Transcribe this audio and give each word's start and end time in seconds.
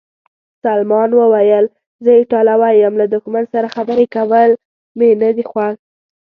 سلمان 0.65 1.09
وویل: 1.15 1.65
زه 2.03 2.11
ایټالوی 2.19 2.73
یم، 2.83 2.93
له 3.01 3.05
دښمن 3.13 3.43
سره 3.53 3.73
خبرې 3.75 4.05
کول 4.15 4.49
مې 4.97 5.09
نه 5.21 5.29
دي 5.35 5.43
خوښ. 5.51 5.75